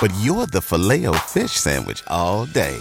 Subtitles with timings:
[0.00, 2.78] but you're the filet o fish sandwich all day.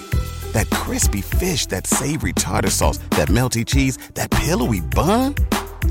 [0.53, 5.35] That crispy fish, that savory tartar sauce, that melty cheese, that pillowy bun.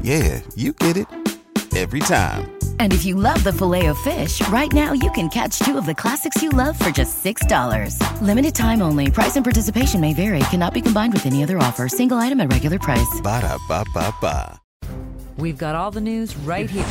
[0.03, 1.09] Yeah, you get it
[1.77, 2.53] every time.
[2.79, 5.85] And if you love the filet of fish, right now you can catch two of
[5.85, 8.01] the classics you love for just $6.
[8.23, 9.11] Limited time only.
[9.11, 10.41] Price and participation may vary.
[10.51, 11.87] Cannot be combined with any other offer.
[11.89, 13.21] Single item at regular price.
[13.23, 14.61] Ba da ba ba ba.
[15.37, 16.87] We've got all the news right here.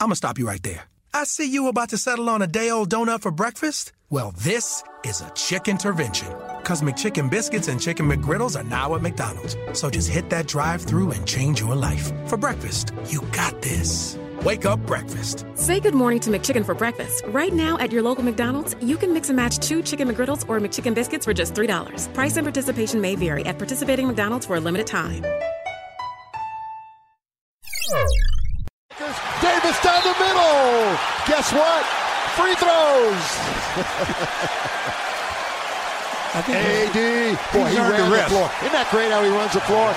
[0.00, 0.84] I'm gonna stop you right there.
[1.12, 3.92] I see you about to settle on a day old donut for breakfast.
[4.10, 6.28] Well, this is a chick intervention.
[6.62, 9.56] Cause McChicken biscuits and chicken McGriddles are now at McDonald's.
[9.72, 12.12] So just hit that drive through and change your life.
[12.28, 14.16] For breakfast, you got this.
[14.44, 15.44] Wake up breakfast.
[15.54, 17.24] Say good morning to McChicken for breakfast.
[17.28, 20.60] Right now at your local McDonald's, you can mix and match two chicken McGriddles or
[20.60, 22.14] McChicken biscuits for just $3.
[22.14, 25.24] Price and participation may vary at participating McDonald's for a limited time.
[29.46, 30.98] Davis down the middle.
[31.30, 31.82] Guess what?
[32.34, 33.26] Free throws.
[36.36, 36.98] AD,
[37.54, 38.50] boy, he ran the, the floor.
[38.60, 39.88] Isn't that great how he runs the floor?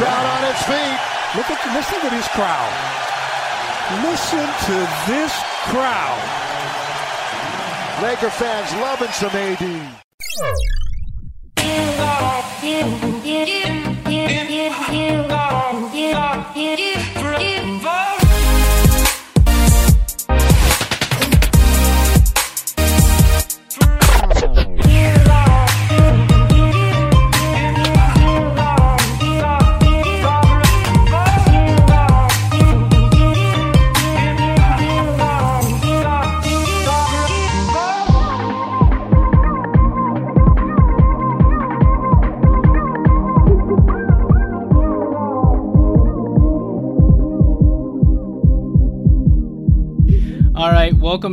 [0.00, 0.98] Crowd on its feet.
[1.36, 2.72] Look at listen to this crowd.
[4.02, 4.76] Listen to
[5.06, 5.32] this
[5.70, 6.18] crowd.
[8.02, 10.73] Laker fans loving some AD.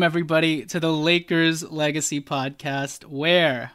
[0.02, 3.74] Welcome everybody to the Lakers Legacy Podcast, where,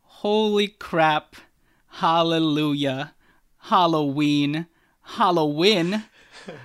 [0.00, 1.36] holy crap,
[1.88, 3.12] hallelujah,
[3.58, 4.66] Halloween,
[5.02, 6.04] Halloween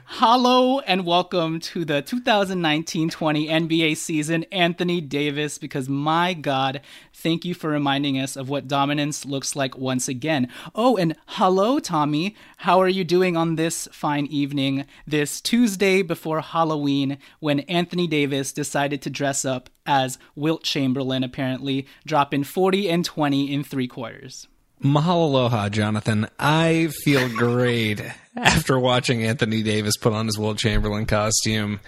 [0.06, 6.82] Hello and welcome to the 2019-20 NBA season, Anthony Davis, because my God,
[7.14, 10.48] thank you for reminding us of what dominance looks like once again.
[10.74, 12.36] Oh, and hello, Tommy.
[12.58, 18.54] How are you doing on this fine evening, this Tuesday before Halloween, when Anthony Davis
[18.54, 24.48] decided to dress up as Wilt Chamberlain, apparently, dropping 40 and 20 in three quarters?
[24.82, 26.28] Mahalo aloha, Jonathan.
[26.40, 28.02] I feel great
[28.38, 31.80] after watching Anthony Davis put on his Wilt Chamberlain costume.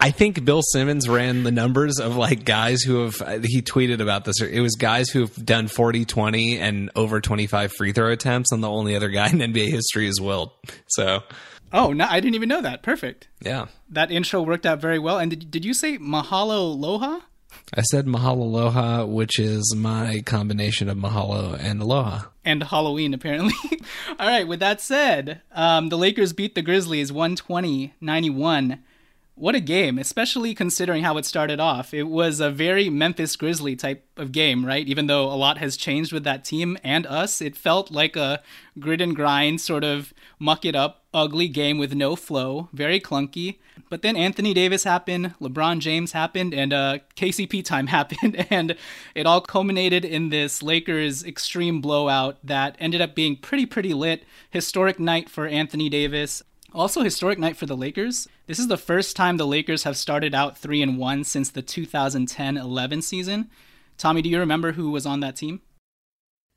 [0.00, 4.24] I think Bill Simmons ran the numbers of like guys who have, he tweeted about
[4.24, 4.40] this.
[4.40, 8.62] It was guys who have done 40 20 and over 25 free throw attempts, and
[8.62, 10.52] the only other guy in NBA history is Wilt.
[10.88, 11.24] So.
[11.72, 12.82] Oh, no, I didn't even know that.
[12.82, 13.28] Perfect.
[13.42, 13.66] Yeah.
[13.90, 15.18] That intro worked out very well.
[15.18, 17.20] And did, did you say mahalo aloha?
[17.74, 22.26] I said mahalo aloha, which is my combination of mahalo and aloha.
[22.44, 23.54] And Halloween, apparently.
[24.18, 28.82] All right, with that said, um, the Lakers beat the Grizzlies 120 91
[29.38, 31.94] what a game, especially considering how it started off.
[31.94, 34.86] It was a very Memphis Grizzly type of game, right?
[34.86, 38.42] Even though a lot has changed with that team and us, it felt like a
[38.78, 43.58] grit and grind sort of muck it up, ugly game with no flow, very clunky.
[43.90, 48.76] But then Anthony Davis happened, LeBron James happened, and uh, KCP time happened, and
[49.14, 54.24] it all culminated in this Lakers extreme blowout that ended up being pretty, pretty lit.
[54.50, 56.42] Historic night for Anthony Davis.
[56.74, 58.28] Also, historic night for the Lakers.
[58.46, 61.62] This is the first time the Lakers have started out 3 and 1 since the
[61.62, 63.48] 2010-11 season.
[63.96, 65.62] Tommy, do you remember who was on that team?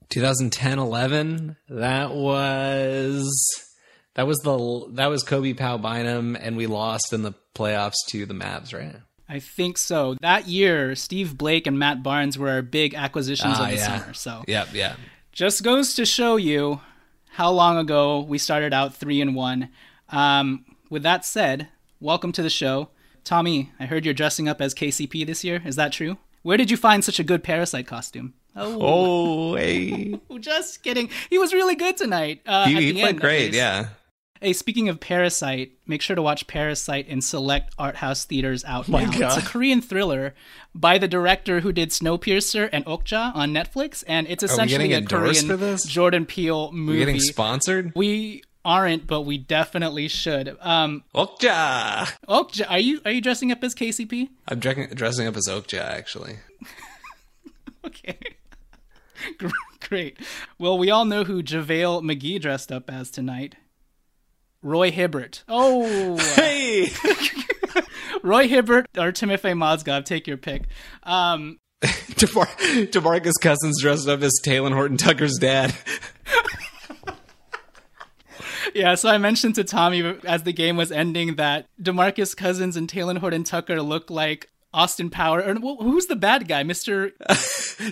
[0.10, 1.56] 2010-11?
[1.70, 3.71] That was
[4.16, 8.26] That was the that was Kobe Pau Bynum, and we lost in the playoffs to
[8.26, 8.96] the Mavs, right?
[9.30, 10.16] I think so.
[10.20, 14.00] That year, Steve Blake and Matt Barnes were our big acquisitions Ah, of the yeah.
[14.00, 14.14] summer.
[14.14, 14.96] So Yep, yeah.
[15.32, 16.82] just goes to show you
[17.30, 19.70] how long ago we started out three and one.
[20.10, 21.70] Um, with that said,
[22.02, 22.90] welcome to the show,
[23.24, 23.72] Tommy.
[23.80, 25.62] I heard you're dressing up as KCP this year.
[25.64, 26.18] Is that true?
[26.42, 28.34] Where did you find such a good parasite costume?
[28.54, 30.20] Oh, hey.
[30.42, 31.10] just kidding.
[31.30, 32.42] He was really good tonight.
[32.46, 33.88] Uh, he he played end, great, yeah.
[34.42, 38.90] Hey, speaking of Parasite, make sure to watch Parasite in select art house theaters out
[38.90, 39.08] now.
[39.12, 40.34] It's a Korean thriller
[40.74, 45.78] by the director who did Snowpiercer and Okja on Netflix, and it's essentially a Korean?
[45.86, 47.00] Jordan Peele movie.
[47.00, 47.94] We're getting sponsored.
[47.96, 50.58] We aren't, but we definitely should.
[50.60, 52.12] Um, Okja.
[52.28, 54.30] Okja, are you are you dressing up as KCP?
[54.48, 56.38] I'm dressing, dressing up as Okja actually.
[57.84, 58.18] Okay.
[59.90, 60.18] Great.
[60.60, 63.56] Well, we all know who JaVale McGee dressed up as tonight.
[64.62, 65.44] Roy Hibbert.
[65.48, 66.18] Oh.
[66.36, 66.90] Hey.
[68.24, 70.64] Roy Hibbert or Timofey Mozgov, take your pick.
[71.04, 71.58] Um,
[72.16, 72.46] Demar-
[72.92, 75.74] Demarcus Cousins dressed up as Talen Horton Tucker's dad.
[78.76, 82.88] yeah, so I mentioned to Tommy as the game was ending that Demarcus Cousins and
[82.88, 85.42] Talen Horton Tucker look like Austin Power.
[85.42, 86.64] Or who's the bad guy?
[86.64, 87.12] Mr.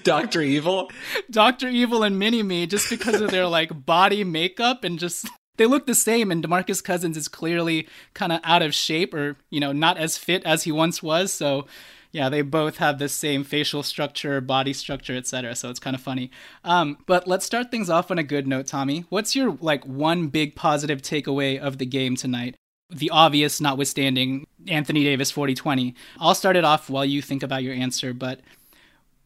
[0.04, 0.92] Doctor Evil.
[1.32, 1.68] Dr.
[1.70, 5.28] Evil and Mini Me, just because of their like body makeup and just
[5.60, 6.32] they look the same.
[6.32, 10.18] And Demarcus Cousins is clearly kind of out of shape or, you know, not as
[10.18, 11.32] fit as he once was.
[11.32, 11.68] So,
[12.12, 15.56] yeah, they both have the same facial structure, body structure, etc.
[15.56, 16.32] So it's kind of funny.
[16.64, 19.06] Um, but let's start things off on a good note, Tommy.
[19.10, 22.56] What's your like one big positive takeaway of the game tonight?
[22.90, 25.94] The obvious notwithstanding, Anthony Davis 40-20.
[26.20, 28.40] I'll start it off while you think about your answer, but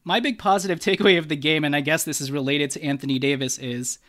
[0.04, 3.20] my big positive takeaway of the game, and I guess this is related to Anthony
[3.20, 4.00] Davis, is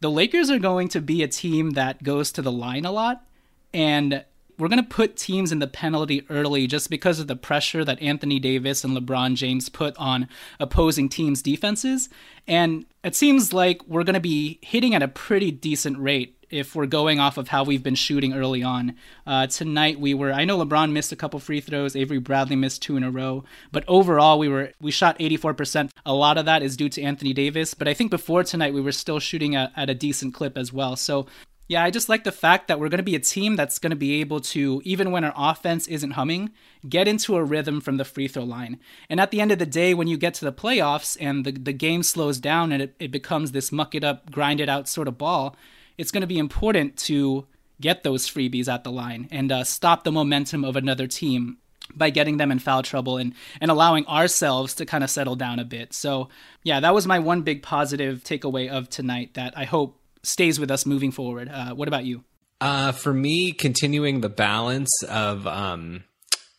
[0.00, 3.24] the Lakers are going to be a team that goes to the line a lot.
[3.72, 4.24] And
[4.58, 8.00] we're going to put teams in the penalty early just because of the pressure that
[8.00, 10.28] Anthony Davis and LeBron James put on
[10.58, 12.08] opposing teams' defenses.
[12.46, 16.74] And it seems like we're going to be hitting at a pretty decent rate if
[16.74, 18.94] we're going off of how we've been shooting early on.
[19.26, 22.82] Uh, tonight we were I know LeBron missed a couple free throws, Avery Bradley missed
[22.82, 25.90] two in a row, but overall we were we shot 84%.
[26.04, 28.80] A lot of that is due to Anthony Davis, but I think before tonight we
[28.80, 30.96] were still shooting at, at a decent clip as well.
[30.96, 31.26] So
[31.68, 33.90] yeah, I just like the fact that we're going to be a team that's going
[33.90, 36.52] to be able to, even when our offense isn't humming,
[36.88, 38.78] get into a rhythm from the free throw line.
[39.10, 41.50] And at the end of the day, when you get to the playoffs and the,
[41.50, 44.88] the game slows down and it, it becomes this muck it up, grind it out
[44.88, 45.56] sort of ball,
[45.98, 47.46] it's going to be important to
[47.80, 51.58] get those freebies at the line and uh, stop the momentum of another team
[51.94, 55.58] by getting them in foul trouble and, and allowing ourselves to kind of settle down
[55.58, 55.92] a bit.
[55.92, 56.28] So,
[56.62, 60.70] yeah, that was my one big positive takeaway of tonight that I hope stays with
[60.70, 61.48] us moving forward.
[61.48, 62.24] Uh, what about you?
[62.60, 66.04] Uh, for me, continuing the balance of um,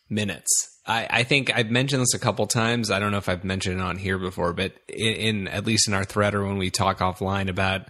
[0.08, 0.80] minutes.
[0.86, 2.90] I, I think I've mentioned this a couple times.
[2.90, 5.86] I don't know if I've mentioned it on here before, but in, in at least
[5.88, 7.88] in our thread or when we talk offline about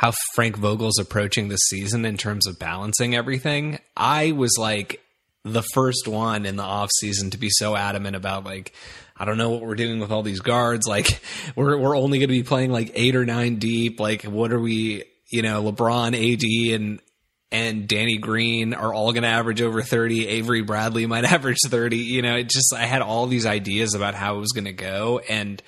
[0.00, 5.04] how Frank Vogel's approaching this season in terms of balancing everything, I was like
[5.44, 8.72] the first one in the off season to be so adamant about like
[9.14, 10.86] I don't know what we're doing with all these guards.
[10.88, 11.20] Like
[11.54, 14.00] we're we're only going to be playing like eight or nine deep.
[14.00, 15.04] Like what are we?
[15.30, 17.00] You know, LeBron, AD, and
[17.52, 20.28] and Danny Green are all going to average over 30.
[20.28, 21.98] Avery Bradley might average 30.
[21.98, 24.72] You know, it just, I had all these ideas about how it was going to
[24.72, 25.18] go.
[25.28, 25.62] And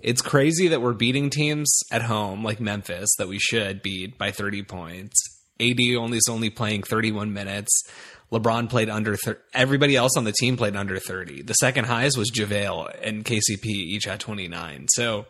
[0.00, 4.30] it's crazy that we're beating teams at home like Memphis that we should beat by
[4.30, 5.16] 30 points.
[5.60, 7.82] AD only is only playing 31 minutes.
[8.30, 9.40] LeBron played under 30.
[9.54, 11.42] Everybody else on the team played under 30.
[11.42, 14.86] The second highest was JaVale and KCP each had 29.
[14.90, 15.26] So,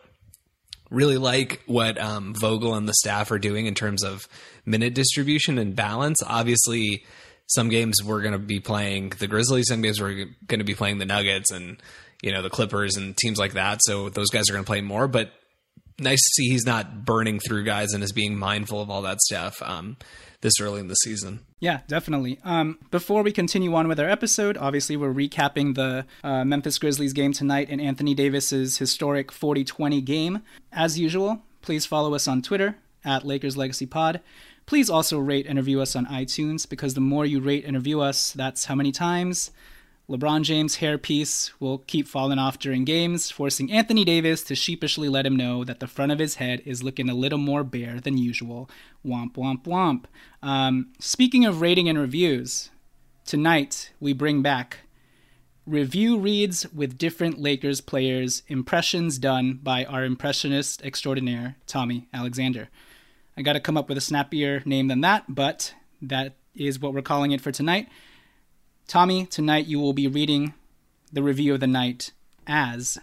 [0.91, 4.27] really like what um, Vogel and the staff are doing in terms of
[4.67, 6.19] minute distribution and balance.
[6.27, 7.05] Obviously,
[7.47, 10.75] some games we're going to be playing the Grizzlies, some games we're going to be
[10.75, 11.81] playing the Nuggets and
[12.23, 13.81] you know the Clippers and teams like that.
[13.83, 15.33] So those guys are going to play more, but
[16.01, 19.21] nice to see he's not burning through guys and is being mindful of all that
[19.21, 19.97] stuff um,
[20.41, 21.41] this early in the season.
[21.61, 22.39] Yeah, definitely.
[22.45, 27.13] Um, before we continue on with our episode, obviously we're recapping the uh, Memphis Grizzlies
[27.13, 30.43] game tonight and Anthony Davis's historic 40-20 game.
[30.73, 34.21] As usual, please follow us on Twitter at Lakers Legacy Pod.
[34.67, 38.01] Please also rate and review us on iTunes because the more you rate and review
[38.03, 39.51] us, that's how many times
[40.11, 45.27] LeBron James' hairpiece will keep falling off during games, forcing Anthony Davis to sheepishly let
[45.27, 48.17] him know that the front of his head is looking a little more bare than
[48.17, 48.71] usual.
[49.05, 50.05] Womp, womp, womp.
[50.43, 52.71] Um, speaking of rating and reviews,
[53.27, 54.79] tonight we bring back
[55.67, 62.71] review reads with different Lakers players, impressions done by our impressionist extraordinaire, Tommy Alexander.
[63.37, 66.95] I got to come up with a snappier name than that, but that is what
[66.95, 67.89] we're calling it for tonight.
[68.89, 70.55] Tommy, tonight you will be reading
[71.13, 72.13] the review of the night
[72.47, 72.97] as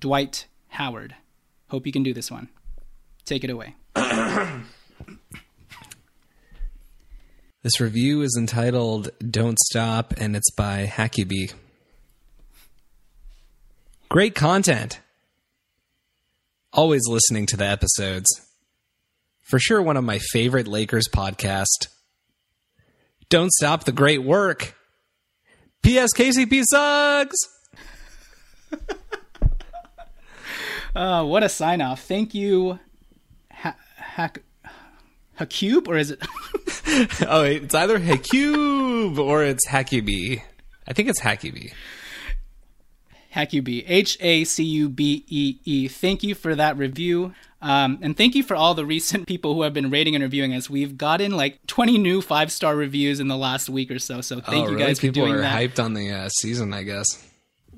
[0.00, 1.14] Dwight Howard.
[1.68, 2.48] Hope you can do this one.
[3.26, 3.74] Take it away.
[7.62, 11.48] this review is entitled Don't Stop, and it's by Hacubee.
[14.08, 15.00] Great content.
[16.72, 18.26] Always listening to the episodes.
[19.42, 21.88] For sure, one of my favorite Lakers podcast.
[23.28, 24.75] Don't stop the great work.
[25.86, 26.12] P.S.
[26.14, 27.36] KCP sucks.
[30.96, 32.02] uh, what a sign off.
[32.02, 32.80] Thank you,
[33.52, 34.42] ha- hack.
[35.38, 36.18] Hakube, or is it?
[37.28, 40.42] oh, it's either Hakube or it's Hacubee.
[40.88, 41.72] I think it's Hacubee.
[43.36, 43.84] Hacubee.
[43.86, 45.88] H A C U B E E.
[45.88, 47.34] Thank you for that review.
[47.62, 50.54] Um, and thank you for all the recent people who have been rating and reviewing
[50.54, 50.70] us.
[50.70, 54.20] We've gotten like 20 new five star reviews in the last week or so.
[54.20, 54.86] So thank oh, you really?
[54.86, 55.56] guys people for doing are that.
[55.56, 57.26] hyped on the uh, season, I guess.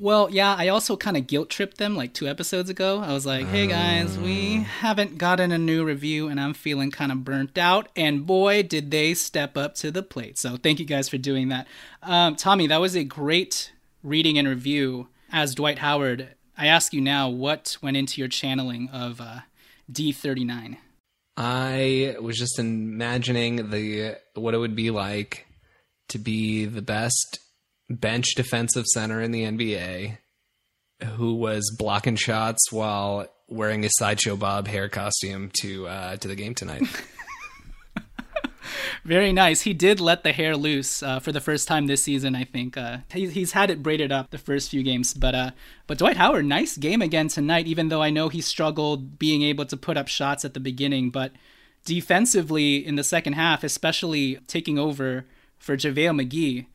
[0.00, 3.00] Well, yeah, I also kind of guilt tripped them like two episodes ago.
[3.00, 7.10] I was like, hey guys, we haven't gotten a new review and I'm feeling kind
[7.10, 7.88] of burnt out.
[7.96, 10.38] And boy, did they step up to the plate.
[10.38, 11.66] So thank you guys for doing that.
[12.04, 13.72] Um, Tommy, that was a great
[14.04, 16.28] reading and review as Dwight Howard.
[16.56, 19.40] I ask you now, what went into your channeling of uh,
[19.90, 20.76] D39?
[21.36, 25.46] I was just imagining the what it would be like
[26.08, 27.38] to be the best
[27.88, 30.18] bench defensive center in the NBA
[31.16, 36.34] who was blocking shots while wearing a sideshow Bob hair costume to uh, to the
[36.34, 36.82] game tonight.
[39.04, 39.62] Very nice.
[39.62, 42.34] He did let the hair loose uh, for the first time this season.
[42.34, 45.50] I think uh, he, he's had it braided up the first few games, but uh,
[45.86, 47.66] but Dwight Howard, nice game again tonight.
[47.66, 51.10] Even though I know he struggled being able to put up shots at the beginning,
[51.10, 51.32] but
[51.84, 55.24] defensively in the second half, especially taking over
[55.58, 56.66] for JaVale McGee,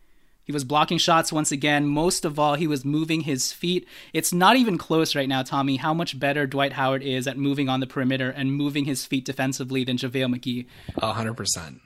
[0.45, 1.87] he was blocking shots once again.
[1.87, 3.87] Most of all, he was moving his feet.
[4.11, 7.69] It's not even close right now, Tommy, how much better Dwight Howard is at moving
[7.69, 10.65] on the perimeter and moving his feet defensively than JaVale McGee.
[11.01, 11.79] hundred percent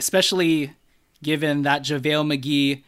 [0.00, 0.72] especially
[1.22, 2.82] given that JaVale McGee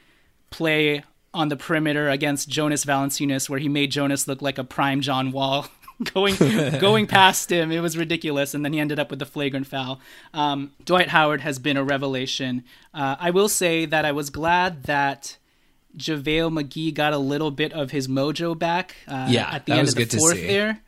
[0.49, 1.05] play
[1.35, 5.31] on the perimeter against Jonas Valanciunas, where he made Jonas look like a prime John
[5.31, 5.67] Wall.
[6.15, 6.37] going
[6.81, 10.01] going past him, it was ridiculous, and then he ended up with the flagrant foul.
[10.33, 12.65] Um, Dwight Howard has been a revelation.
[12.95, 15.37] Uh, I will say that I was glad that
[15.97, 18.97] JaVale McGee got a little bit of his mojo back.
[19.07, 20.81] Uh, yeah, at the end of the fourth there.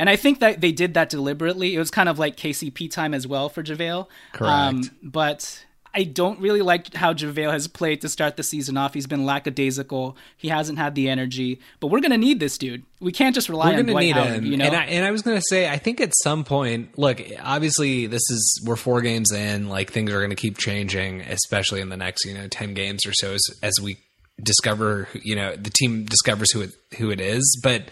[0.00, 1.74] And I think that they did that deliberately.
[1.74, 4.06] It was kind of like KCP time as well for JaVale.
[4.32, 4.50] Correct.
[4.50, 8.94] Um, but I don't really like how JaVale has played to start the season off.
[8.94, 10.16] He's been lackadaisical.
[10.38, 11.60] He hasn't had the energy.
[11.80, 12.82] But we're going to need this dude.
[12.98, 14.46] We can't just rely we're on Dwight need Howard, him.
[14.46, 14.64] you know?
[14.64, 18.06] And I, and I was going to say, I think at some point, look, obviously
[18.06, 21.90] this is, we're four games in, like things are going to keep changing, especially in
[21.90, 23.98] the next, you know, 10 games or so as, as we
[24.42, 27.60] discover, you know, the team discovers who it, who it is.
[27.62, 27.82] But,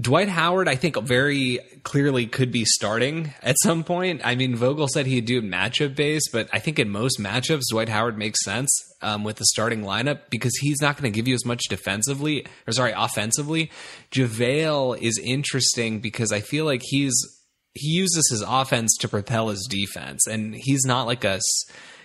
[0.00, 4.20] Dwight Howard, I think, very clearly could be starting at some point.
[4.24, 7.88] I mean, Vogel said he'd do matchup based, but I think in most matchups, Dwight
[7.88, 8.70] Howard makes sense
[9.02, 12.46] um, with the starting lineup because he's not going to give you as much defensively,
[12.66, 13.70] or sorry, offensively.
[14.12, 17.14] JaVale is interesting because I feel like he's
[17.74, 21.40] he uses his offense to propel his defense, and he's not like a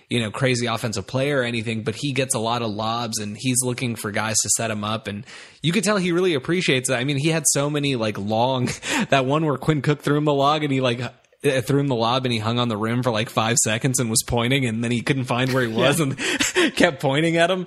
[0.08, 3.36] you know, crazy offensive player or anything, but he gets a lot of lobs and
[3.36, 5.08] he's looking for guys to set him up.
[5.08, 5.26] And
[5.62, 6.94] you could tell he really appreciates it.
[6.94, 8.68] I mean, he had so many like long,
[9.10, 11.00] that one where Quinn Cook threw him the log and he like
[11.42, 14.10] threw him the lob and he hung on the rim for like five seconds and
[14.10, 16.06] was pointing and then he couldn't find where he was yeah.
[16.06, 16.18] and
[16.76, 17.66] kept pointing at him.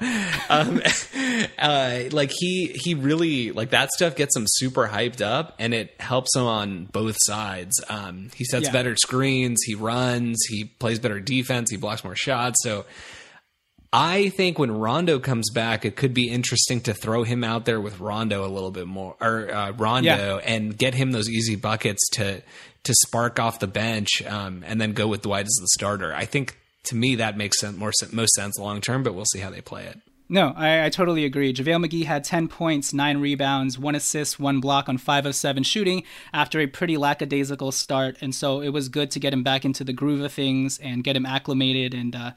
[0.49, 0.81] Um,
[1.59, 5.93] uh, like he, he really like that stuff gets him super hyped up and it
[5.99, 7.73] helps him on both sides.
[7.89, 8.71] Um, he sets yeah.
[8.71, 12.57] better screens, he runs, he plays better defense, he blocks more shots.
[12.63, 12.85] So
[13.91, 17.81] I think when Rondo comes back, it could be interesting to throw him out there
[17.81, 20.41] with Rondo a little bit more, or uh, Rondo, yeah.
[20.45, 22.43] and get him those easy buckets to
[22.83, 26.13] to spark off the bench, um, and then go with Dwight as the starter.
[26.13, 29.39] I think to me that makes sense, more most sense long term, but we'll see
[29.39, 29.99] how they play it.
[30.31, 31.51] No, I, I, totally agree.
[31.51, 35.63] JaVale McGee had 10 points, 9 rebounds, 1 assist, 1 block on 5 of 7
[35.63, 38.15] shooting after a pretty lackadaisical start.
[38.21, 41.03] And so it was good to get him back into the groove of things and
[41.03, 42.31] get him acclimated and, uh,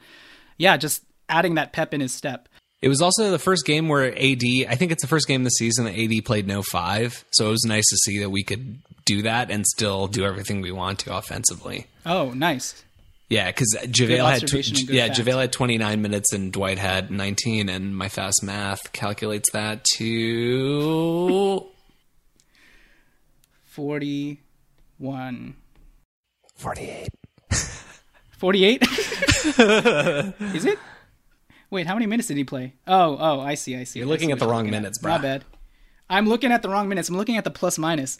[0.57, 2.49] yeah, just adding that pep in his step.
[2.81, 5.57] It was also the first game where AD, I think it's the first game this
[5.57, 7.23] season that AD played no five.
[7.31, 10.61] So it was nice to see that we could do that and still do everything
[10.61, 11.87] we want to offensively.
[12.05, 12.83] Oh, nice.
[13.29, 15.19] Yeah, because JaVale had tw- yeah fact.
[15.19, 21.65] JaVale had 29 minutes and Dwight had 19, and my fast math calculates that to
[23.65, 25.55] 41.
[26.55, 27.09] 48.
[28.37, 28.81] 48?
[30.53, 30.79] Is it?
[31.71, 32.73] Wait, how many minutes did he play?
[32.85, 33.97] Oh, oh, I see, I see.
[33.99, 35.01] You're looking see at the wrong minutes, at.
[35.01, 35.11] bro.
[35.13, 35.43] My bad.
[36.09, 37.09] I'm looking at the wrong minutes.
[37.09, 38.19] I'm looking at the plus minus.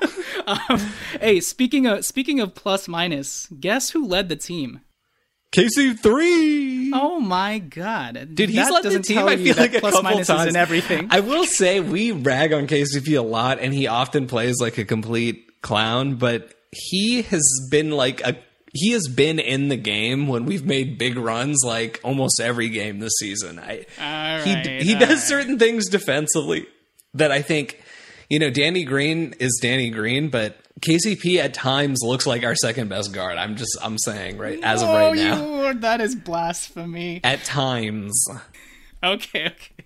[0.46, 0.78] um,
[1.20, 4.80] hey, speaking of speaking of plus minus, guess who led the team?
[5.52, 6.90] KC three.
[6.94, 9.18] Oh my god, Dude, he's that led the team.
[9.18, 10.42] I feel that like a couple minus times.
[10.42, 11.08] is in everything.
[11.10, 14.84] I will say we rag on KCP a lot, and he often plays like a
[14.84, 16.14] complete clown.
[16.16, 18.36] But he has been like a
[18.72, 22.98] he has been in the game when we've made big runs, like almost every game
[23.00, 23.58] this season.
[23.58, 25.18] I All he he all does right.
[25.18, 26.66] certain things defensively
[27.14, 27.80] that I think
[28.28, 28.50] you know.
[28.50, 33.38] Danny Green is Danny Green, but KCP at times looks like our second best guard.
[33.38, 35.68] I'm just I'm saying right as of right now.
[35.68, 37.20] you, that is blasphemy.
[37.24, 38.12] At times.
[39.04, 39.84] Okay, okay.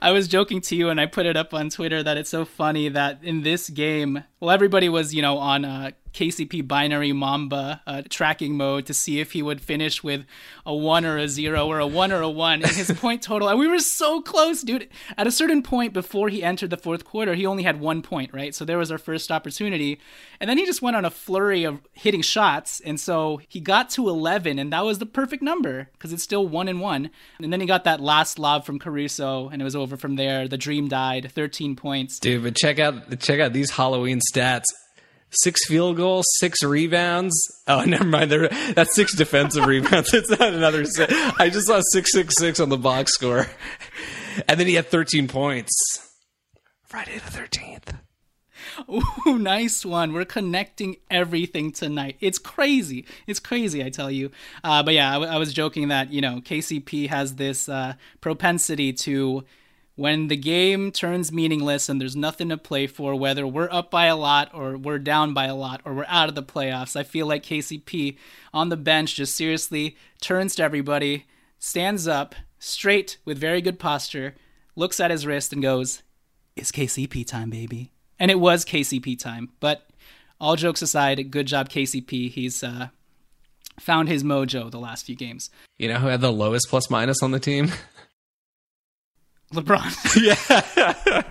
[0.00, 2.44] I was joking to you and I put it up on Twitter that it's so
[2.44, 7.82] funny that in this game, well, everybody was, you know, on uh, KCP binary Mamba
[7.86, 10.24] uh, tracking mode to see if he would finish with
[10.66, 12.62] a one or a zero or a one or a one.
[12.62, 14.88] in his point total, and we were so close, dude.
[15.16, 18.32] At a certain point before he entered the fourth quarter, he only had one point,
[18.32, 18.54] right?
[18.54, 20.00] So there was our first opportunity.
[20.40, 22.80] And then he just went on a flurry of hitting shots.
[22.80, 26.46] And so he got to 11, and that was the perfect number because it's still
[26.46, 27.10] one and one.
[27.40, 30.48] And then he got that last lob from Caruso, and it was over from there.
[30.48, 32.18] The dream died, 13 points.
[32.18, 34.64] Dude, but check out check out these Halloween stats.
[35.30, 37.34] Six field goals, six rebounds.
[37.66, 38.30] Oh, never mind.
[38.30, 40.12] There, that's six defensive rebounds.
[40.12, 40.84] It's not another.
[40.84, 41.12] Six.
[41.38, 43.46] I just saw six six six on the box score,
[44.48, 45.72] and then he had thirteen points.
[46.84, 47.94] Friday the thirteenth.
[48.90, 50.12] Ooh, nice one.
[50.12, 52.16] We're connecting everything tonight.
[52.20, 53.06] It's crazy.
[53.26, 54.30] It's crazy, I tell you.
[54.62, 57.94] Uh, but yeah, I, w- I was joking that, you know, KCP has this uh,
[58.20, 59.44] propensity to,
[59.94, 64.06] when the game turns meaningless and there's nothing to play for, whether we're up by
[64.06, 67.02] a lot or we're down by a lot or we're out of the playoffs, I
[67.02, 68.16] feel like KCP
[68.52, 71.26] on the bench just seriously turns to everybody,
[71.58, 74.34] stands up straight with very good posture,
[74.76, 76.02] looks at his wrist and goes,
[76.56, 79.48] It's KCP time, baby and it was KCP time.
[79.58, 79.84] But
[80.40, 82.30] all jokes aside, good job KCP.
[82.30, 82.88] He's uh,
[83.80, 85.50] found his mojo the last few games.
[85.76, 87.72] You know who had the lowest plus minus on the team?
[89.52, 89.90] LeBron.
[90.22, 91.22] yeah,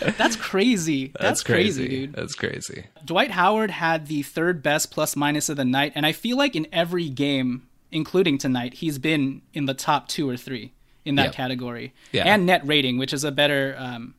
[0.16, 1.08] That's crazy.
[1.08, 2.14] That's, that's crazy, crazy, dude.
[2.14, 2.86] That's crazy.
[3.04, 6.56] Dwight Howard had the third best plus minus of the night, and I feel like
[6.56, 10.72] in every game, including tonight, he's been in the top two or three
[11.04, 11.34] in that Yep.
[11.34, 11.92] category.
[12.10, 12.24] Yeah.
[12.24, 14.14] And net rating, which is a better um,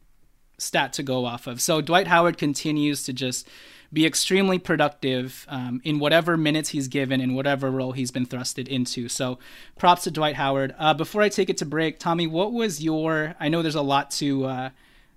[0.58, 1.62] stat to go off of.
[1.62, 3.48] So Dwight Howard continues to just
[3.92, 8.68] be extremely productive um, in whatever minutes he's given, in whatever role he's been thrusted
[8.68, 9.08] into.
[9.08, 9.38] So
[9.78, 10.74] props to Dwight Howard.
[10.80, 13.36] Uh, before I take it to break, Tommy, what was your?
[13.40, 14.46] I know there's a lot to.
[14.46, 14.70] Uh,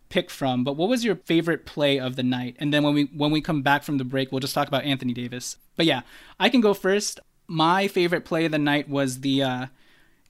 [0.08, 3.06] pick from but what was your favorite play of the night and then when we
[3.06, 6.02] when we come back from the break we'll just talk about anthony davis but yeah
[6.38, 7.18] i can go first
[7.48, 9.66] my favorite play of the night was the uh,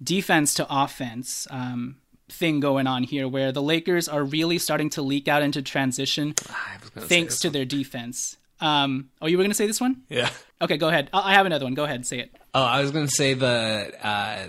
[0.02, 1.96] defense to offense um,
[2.28, 6.32] thing going on here where the lakers are really starting to leak out into transition
[6.96, 8.36] thanks to their defense.
[8.60, 10.02] Um, oh you were going to say this one?
[10.08, 10.30] Yeah.
[10.60, 11.10] okay go ahead.
[11.12, 11.74] I I have another one.
[11.74, 12.36] Go ahead say it.
[12.54, 14.48] Oh, I was gonna say the uh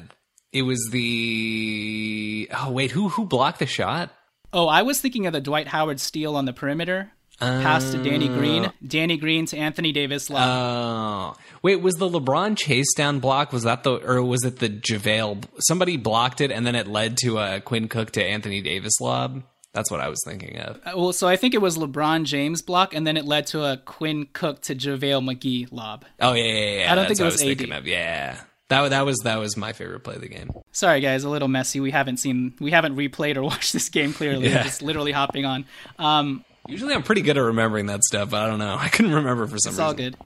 [0.54, 4.12] it was the oh wait who who blocked the shot?
[4.54, 8.28] oh i was thinking of the dwight howard steal on the perimeter pass to danny
[8.28, 11.36] green danny green to anthony davis lob.
[11.38, 13.54] Oh wait, was the LeBron chase down block?
[13.54, 15.45] Was that the or was it the JaVale?
[15.60, 19.43] Somebody blocked it and then it led to a Quinn Cook to Anthony Davis lob.
[19.73, 20.78] That's what I was thinking of.
[20.84, 23.63] Uh, Well, so I think it was LeBron James block, and then it led to
[23.63, 26.06] a Quinn Cook to JaVale McGee lob.
[26.19, 26.91] Oh yeah, yeah, yeah.
[26.91, 27.47] I don't That's think it was was AD.
[27.47, 27.86] thinking of.
[27.86, 30.50] Yeah, that that was that was my favorite play of the game.
[30.71, 31.80] Sorry, guys, a little messy.
[31.80, 34.47] We haven't seen, we haven't replayed or watched this game clearly.
[34.50, 34.63] Yeah.
[34.63, 35.65] Just literally hopping on.
[36.00, 38.75] Um, Usually, I'm pretty good at remembering that stuff, but I don't know.
[38.80, 39.84] I couldn't remember for some it's reason.
[39.86, 40.17] all good.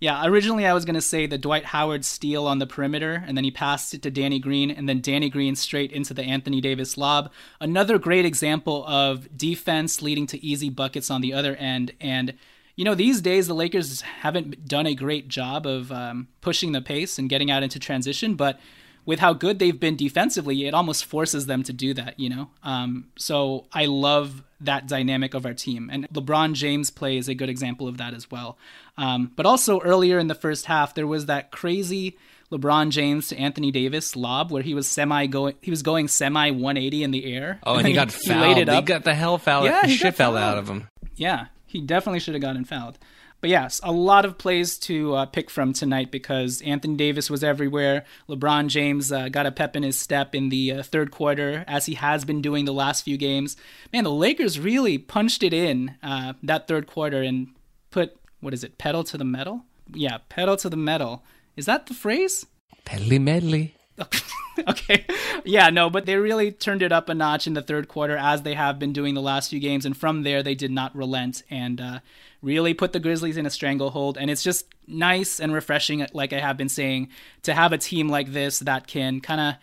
[0.00, 3.42] Yeah, originally I was gonna say the Dwight Howard steal on the perimeter, and then
[3.42, 6.96] he passed it to Danny Green, and then Danny Green straight into the Anthony Davis
[6.96, 7.32] lob.
[7.60, 11.92] Another great example of defense leading to easy buckets on the other end.
[12.00, 12.34] And
[12.76, 16.80] you know, these days the Lakers haven't done a great job of um, pushing the
[16.80, 18.60] pace and getting out into transition, but
[19.08, 22.50] with how good they've been defensively, it almost forces them to do that, you know?
[22.62, 25.88] Um, so I love that dynamic of our team.
[25.90, 28.58] And LeBron James play is a good example of that as well.
[28.98, 32.18] Um, but also earlier in the first half, there was that crazy
[32.52, 36.50] LeBron James to Anthony Davis lob where he was semi going, he was going semi
[36.50, 37.60] 180 in the air.
[37.62, 38.42] Oh, and he got he fouled.
[38.42, 39.64] laid it He got the hell fouled.
[39.64, 40.36] Yeah, he shit fouled.
[40.36, 40.86] out of him.
[41.16, 42.98] Yeah, he definitely should have gotten fouled.
[43.40, 47.44] But yes, a lot of plays to uh, pick from tonight because Anthony Davis was
[47.44, 48.04] everywhere.
[48.28, 51.86] LeBron James uh, got a pep in his step in the uh, third quarter, as
[51.86, 53.56] he has been doing the last few games.
[53.92, 57.48] Man, the Lakers really punched it in uh, that third quarter and
[57.92, 59.62] put, what is it, pedal to the metal?
[59.92, 61.22] Yeah, pedal to the metal
[61.56, 62.46] Is that the phrase?
[62.84, 63.74] Pedly medley.
[64.68, 65.04] okay.
[65.44, 68.42] Yeah, no, but they really turned it up a notch in the third quarter as
[68.42, 69.84] they have been doing the last few games.
[69.84, 71.98] And from there, they did not relent and uh,
[72.42, 74.18] really put the Grizzlies in a stranglehold.
[74.18, 77.08] And it's just nice and refreshing, like I have been saying,
[77.42, 79.54] to have a team like this that can kind of.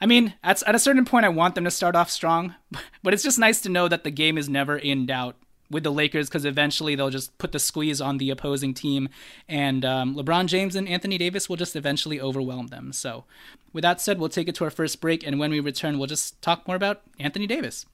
[0.00, 2.56] I mean, at, at a certain point, I want them to start off strong,
[3.02, 5.36] but it's just nice to know that the game is never in doubt
[5.72, 9.08] with the Lakers because eventually they'll just put the squeeze on the opposing team,
[9.48, 12.92] and um, LeBron James and Anthony Davis will just eventually overwhelm them.
[12.92, 13.24] So,
[13.72, 16.06] with that said, we'll take it to our first break, and when we return, we'll
[16.06, 17.86] just talk more about Anthony Davis.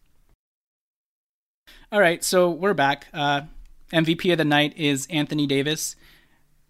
[1.90, 3.06] All right, so we're back.
[3.14, 3.42] Uh,
[3.92, 5.96] MVP of the night is Anthony Davis.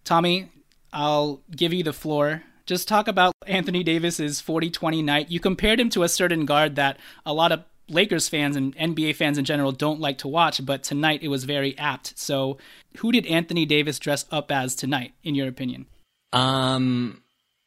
[0.04, 0.50] Tommy,
[0.92, 2.42] I'll give you the floor.
[2.66, 5.30] Just talk about Anthony Davis's 40-20 night.
[5.30, 9.16] You compared him to a certain guard that a lot of Lakers fans and NBA
[9.16, 12.18] fans in general don't like to watch, but tonight it was very apt.
[12.18, 12.58] So,
[12.98, 15.86] who did Anthony Davis dress up as tonight, in your opinion?
[16.32, 17.22] Um,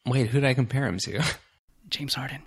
[0.06, 1.22] wait, who did I compare him to?
[1.88, 2.42] James Harden.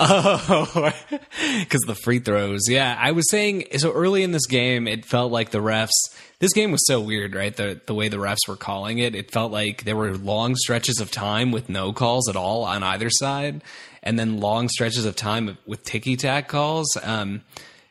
[0.00, 0.92] Oh,
[1.58, 2.62] because the free throws.
[2.68, 5.90] Yeah, I was saying so early in this game, it felt like the refs.
[6.38, 7.54] This game was so weird, right?
[7.54, 11.00] The the way the refs were calling it, it felt like there were long stretches
[11.00, 13.62] of time with no calls at all on either side,
[14.02, 16.86] and then long stretches of time with ticky tack calls.
[17.02, 17.42] Um,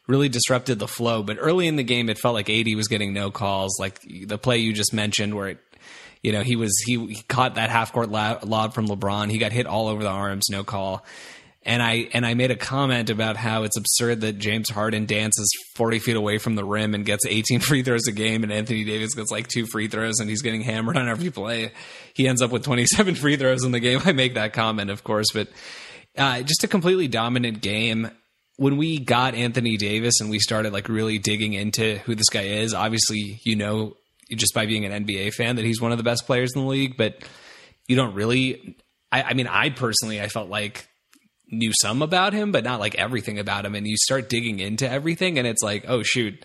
[0.08, 1.22] really disrupted the flow.
[1.22, 4.38] But early in the game, it felt like AD was getting no calls, like the
[4.38, 5.58] play you just mentioned, where it,
[6.24, 9.30] you know, he was he, he caught that half court lob from LeBron.
[9.30, 11.06] He got hit all over the arms, no call.
[11.68, 15.52] And I and I made a comment about how it's absurd that James Harden dances
[15.76, 18.86] 40 feet away from the rim and gets 18 free throws a game, and Anthony
[18.86, 21.74] Davis gets like two free throws, and he's getting hammered on every play.
[22.14, 24.00] He ends up with 27 free throws in the game.
[24.06, 25.50] I make that comment, of course, but
[26.18, 28.12] uh, just a completely dominant game.
[28.56, 32.44] When we got Anthony Davis and we started like really digging into who this guy
[32.44, 33.98] is, obviously you know
[34.36, 36.68] just by being an NBA fan that he's one of the best players in the
[36.68, 37.24] league, but
[37.88, 38.78] you don't really.
[39.12, 40.88] I, I mean, I personally I felt like
[41.50, 43.76] knew some about him, but not like everything about him.
[43.76, 46.44] And you start digging into everything, and it's like, oh shoot,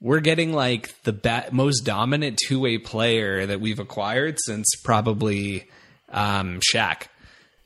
[0.00, 5.68] we're getting like the ba- most dominant two way player that we've acquired since probably
[6.10, 7.08] um, Shaq.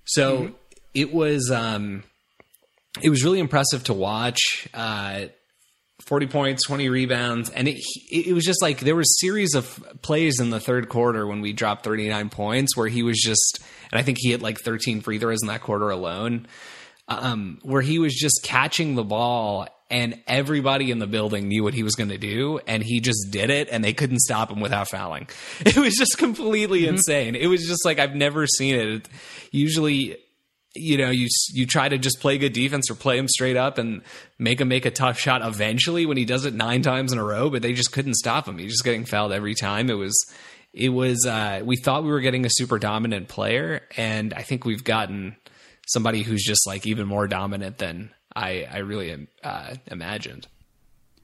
[0.04, 0.36] So.
[0.38, 0.54] Mm-hmm
[0.94, 2.02] it was um,
[3.02, 4.68] it was really impressive to watch.
[4.74, 5.26] Uh,
[6.00, 9.82] 40 points, 20 rebounds, and it it was just like there was a series of
[10.02, 13.60] plays in the third quarter when we dropped 39 points where he was just
[13.92, 16.46] and I think he hit like 13 free throws in that quarter alone.
[17.08, 21.74] Um, where he was just catching the ball and everybody in the building knew what
[21.74, 24.60] he was going to do and he just did it and they couldn't stop him
[24.60, 25.28] without fouling.
[25.66, 26.94] It was just completely mm-hmm.
[26.94, 27.34] insane.
[27.34, 29.08] It was just like I've never seen it.
[29.50, 30.18] Usually
[30.74, 33.78] you know, you you try to just play good defense or play him straight up
[33.78, 34.02] and
[34.38, 37.24] make him make a tough shot eventually when he does it nine times in a
[37.24, 38.58] row, but they just couldn't stop him.
[38.58, 39.90] He's just getting fouled every time.
[39.90, 40.14] It was
[40.72, 44.64] it was uh, we thought we were getting a super dominant player, and I think
[44.64, 45.36] we've gotten
[45.88, 50.46] somebody who's just like even more dominant than I I really uh, imagined.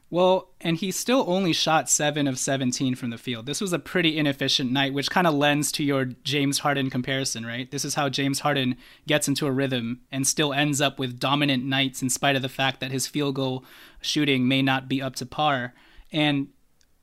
[0.08, 3.46] Well, and he still only shot 7 of 17 from the field.
[3.46, 7.44] This was a pretty inefficient night, which kind of lends to your James Harden comparison,
[7.44, 7.68] right?
[7.68, 8.76] This is how James Harden
[9.08, 12.48] gets into a rhythm and still ends up with dominant nights in spite of the
[12.48, 13.64] fact that his field goal
[14.00, 15.74] shooting may not be up to par.
[16.12, 16.48] And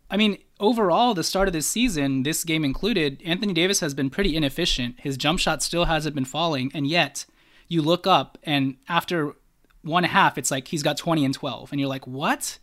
[0.09, 4.09] I mean, overall, the start of this season, this game included, Anthony Davis has been
[4.09, 4.99] pretty inefficient.
[5.01, 7.25] His jump shot still hasn't been falling, and yet
[7.67, 9.33] you look up and after
[9.81, 12.59] one half, it's like he's got 20 and 12, and you're like, what?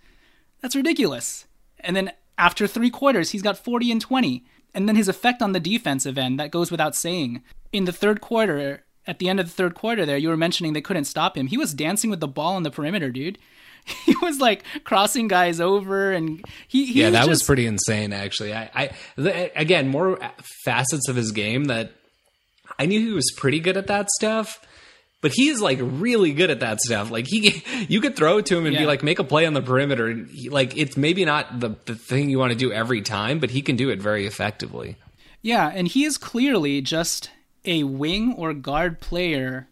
[0.60, 1.46] That's ridiculous.
[1.80, 4.44] And then after three quarters, he's got 40 and 20.
[4.74, 7.42] And then his effect on the defensive end, that goes without saying.
[7.72, 10.72] In the third quarter, at the end of the third quarter there, you were mentioning
[10.72, 11.48] they couldn't stop him.
[11.48, 13.38] He was dancing with the ball on the perimeter, dude.
[14.04, 17.28] He was like crossing guys over, and he, he yeah, was that just...
[17.28, 18.12] was pretty insane.
[18.12, 18.70] Actually, I,
[19.16, 20.18] I again more
[20.64, 21.92] facets of his game that
[22.78, 24.60] I knew he was pretty good at that stuff
[25.20, 27.10] but he is like really good at that stuff.
[27.10, 28.80] Like he, you could throw it to him and yeah.
[28.80, 30.06] be like, make a play on the perimeter.
[30.06, 33.38] And he, like, it's maybe not the, the thing you want to do every time,
[33.38, 34.96] but he can do it very effectively.
[35.42, 35.70] Yeah.
[35.74, 37.30] And he is clearly just
[37.64, 39.68] a wing or guard player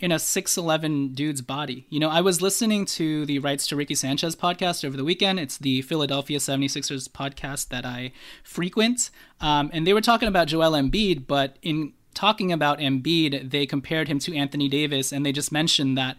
[0.00, 1.84] in a 6'11 dude's body.
[1.90, 5.40] You know, I was listening to the Rights to Ricky Sanchez podcast over the weekend.
[5.40, 8.12] It's the Philadelphia 76ers podcast that I
[8.44, 9.10] frequent.
[9.40, 14.08] Um, and they were talking about Joel Embiid, but in talking about Embiid, they compared
[14.08, 16.16] him to Anthony Davis, and they just mentioned that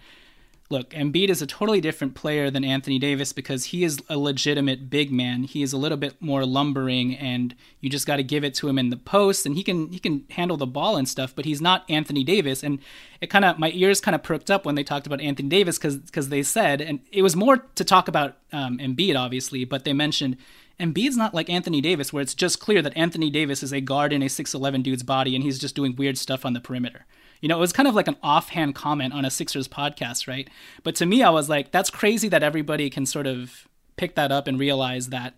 [0.69, 4.89] look, Embiid is a totally different player than Anthony Davis because he is a legitimate
[4.89, 5.43] big man.
[5.43, 8.69] He is a little bit more lumbering, and you just got to give it to
[8.69, 11.35] him in the post, and he can he can handle the ball and stuff.
[11.35, 12.79] But he's not Anthony Davis, and
[13.19, 15.77] it kind of my ears kind of perked up when they talked about Anthony Davis
[15.77, 19.83] because because they said, and it was more to talk about um, Embiid obviously, but
[19.83, 20.37] they mentioned
[20.79, 24.13] Embiid's not like Anthony Davis, where it's just clear that Anthony Davis is a guard
[24.13, 27.05] in a 6'11 dude's body and he's just doing weird stuff on the perimeter.
[27.41, 30.49] You know, it was kind of like an offhand comment on a Sixers podcast, right?
[30.83, 34.31] But to me, I was like, that's crazy that everybody can sort of pick that
[34.31, 35.35] up and realize that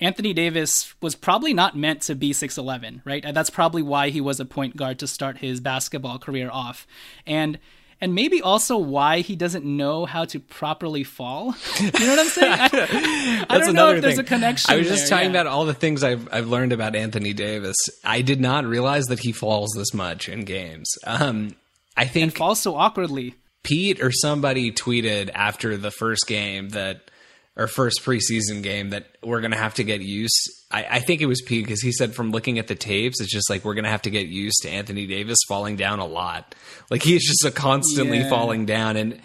[0.00, 3.24] Anthony Davis was probably not meant to be 6'11, right?
[3.32, 6.86] That's probably why he was a point guard to start his basketball career off.
[7.26, 7.58] And
[8.02, 11.54] and maybe also why he doesn't know how to properly fall.
[11.80, 12.52] You know what I'm saying?
[12.52, 14.72] I, I don't know if there's a connection.
[14.72, 15.40] I was just there, talking yeah.
[15.40, 17.76] about all the things I've I've learned about Anthony Davis.
[18.04, 20.90] I did not realize that he falls this much in games.
[21.06, 21.54] Um,
[21.96, 23.34] I think and falls so awkwardly.
[23.62, 27.10] Pete or somebody tweeted after the first game that
[27.56, 30.50] or first preseason game that we're going to have to get used.
[30.72, 33.30] I, I think it was Pete because he said from looking at the tapes, it's
[33.30, 36.06] just like we're going to have to get used to Anthony Davis falling down a
[36.06, 36.54] lot.
[36.90, 38.28] Like he's just a constantly Yeah.
[38.30, 39.20] falling down, and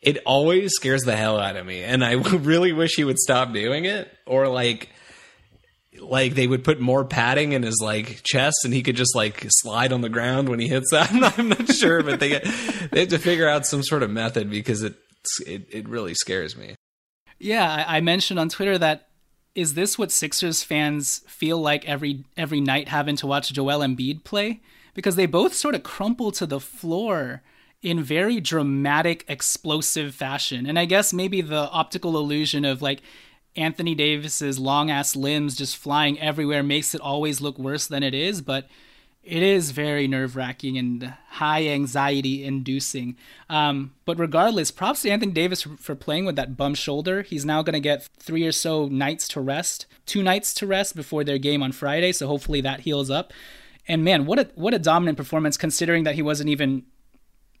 [0.00, 1.82] it always scares the hell out of me.
[1.82, 4.88] And I really wish he would stop doing it, or like.
[6.00, 9.44] Like they would put more padding in his like chest, and he could just like
[9.48, 11.10] slide on the ground when he hits that.
[11.10, 12.38] I'm not, I'm not sure, but they
[12.92, 14.94] they have to figure out some sort of method because it
[15.44, 16.76] it, it really scares me.
[17.40, 19.07] Yeah, I mentioned on Twitter that
[19.58, 24.22] is this what Sixers fans feel like every every night having to watch Joel Embiid
[24.22, 24.60] play?
[24.94, 27.42] Because they both sort of crumple to the floor
[27.82, 30.64] in very dramatic, explosive fashion.
[30.64, 33.02] And I guess maybe the optical illusion of like
[33.56, 38.14] Anthony Davis's long ass limbs just flying everywhere makes it always look worse than it
[38.14, 38.68] is, but
[39.28, 43.14] it is very nerve wracking and high anxiety inducing.
[43.50, 47.20] Um, but regardless, props to Anthony Davis for, playing with that bum shoulder.
[47.20, 50.96] He's now going to get three or so nights to rest, two nights to rest
[50.96, 52.12] before their game on Friday.
[52.12, 53.34] So hopefully that heals up.
[53.86, 56.84] And man, what a what a dominant performance considering that he wasn't even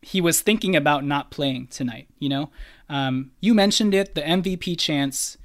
[0.00, 2.08] he was thinking about not playing tonight.
[2.18, 2.50] You know,
[2.88, 5.36] um, you mentioned it, the MVP chance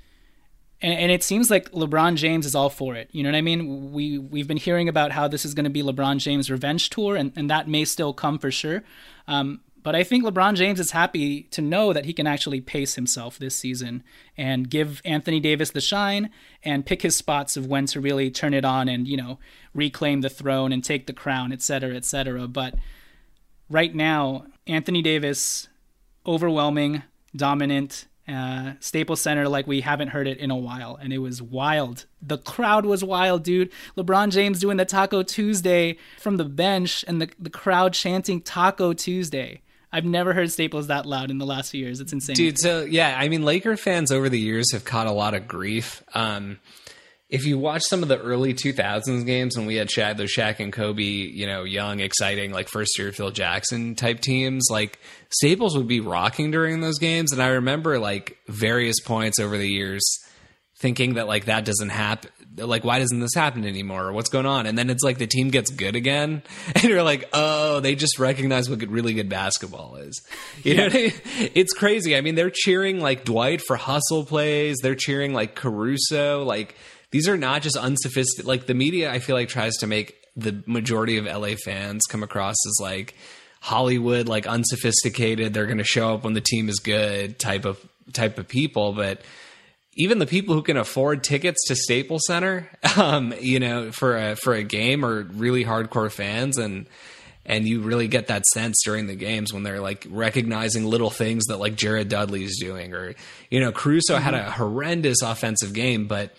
[0.84, 3.10] and, and it seems like LeBron James is all for it.
[3.14, 3.94] You know what I mean?
[3.94, 7.16] We we've been hearing about how this is going to be LeBron James' revenge tour,
[7.16, 8.84] and, and that may still come for sure.
[9.28, 12.96] Um, but I think LeBron James is happy to know that he can actually pace
[12.96, 14.04] himself this season
[14.38, 16.30] and give Anthony Davis the shine
[16.64, 19.40] and pick his spots of when to really turn it on and you know
[19.74, 22.48] reclaim the throne and take the crown, et cetera, et cetera.
[22.48, 22.76] But
[23.70, 25.70] right now, Anthony Davis,
[26.26, 27.04] overwhelming,
[27.36, 31.42] dominant, uh, Staples Center like we haven't heard it in a while, and it was
[31.42, 32.06] wild.
[32.22, 33.72] The crowd was wild, dude.
[33.98, 38.94] LeBron James doing the Taco Tuesday from the bench, and the the crowd chanting Taco
[38.94, 39.62] Tuesday.
[39.92, 42.00] I've never heard Staples that loud in the last few years.
[42.00, 42.58] It's insane, dude.
[42.58, 46.02] So yeah, I mean, Laker fans over the years have caught a lot of grief.
[46.16, 46.60] Um,
[47.34, 50.72] if you watch some of the early 2000s games when we had those Shaq and
[50.72, 55.00] Kobe, you know, young, exciting, like first year Phil Jackson type teams, like
[55.32, 57.32] Staples would be rocking during those games.
[57.32, 60.04] And I remember like various points over the years
[60.78, 62.30] thinking that like that doesn't happen.
[62.56, 64.14] Like, why doesn't this happen anymore?
[64.14, 64.68] What's going on?
[64.68, 66.44] And then it's like the team gets good again,
[66.76, 70.22] and you're like, oh, they just recognize what good, really good basketball is.
[70.62, 71.12] You know, what I mean?
[71.56, 72.16] it's crazy.
[72.16, 74.78] I mean, they're cheering like Dwight for hustle plays.
[74.84, 76.44] They're cheering like Caruso.
[76.44, 76.76] Like
[77.14, 78.48] these are not just unsophisticated.
[78.48, 82.24] Like the media, I feel like tries to make the majority of LA fans come
[82.24, 83.14] across as like
[83.62, 85.54] Hollywood, like unsophisticated.
[85.54, 87.80] They're going to show up when the team is good type of
[88.14, 89.22] type of people, but
[89.96, 94.36] even the people who can afford tickets to Staples Center, um, you know, for a
[94.36, 96.88] for a game are really hardcore fans and
[97.46, 101.46] and you really get that sense during the games when they're like recognizing little things
[101.46, 103.14] that like Jared Dudley's doing or
[103.52, 104.24] you know, Caruso mm-hmm.
[104.24, 106.34] had a horrendous offensive game, but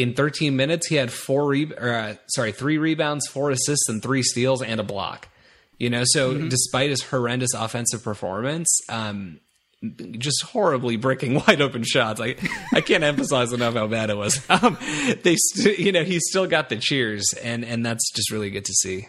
[0.00, 4.02] in 13 minutes he had four re- or, uh, sorry, three rebounds, four assists and
[4.02, 5.28] three steals and a block.
[5.78, 6.48] You know, so mm-hmm.
[6.48, 9.40] despite his horrendous offensive performance, um,
[10.12, 12.20] just horribly bricking wide open shots.
[12.20, 12.36] I
[12.72, 14.40] I can't emphasize enough how bad it was.
[14.50, 14.76] Um,
[15.22, 18.64] they, st- you know, he still got the cheers, and and that's just really good
[18.66, 19.08] to see.